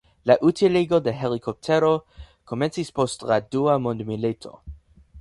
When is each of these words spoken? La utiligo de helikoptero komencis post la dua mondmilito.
La 0.29 0.35
utiligo 0.51 0.99
de 1.07 1.13
helikoptero 1.19 1.93
komencis 2.53 2.93
post 2.99 3.29
la 3.33 3.41
dua 3.57 3.81
mondmilito. 3.89 4.61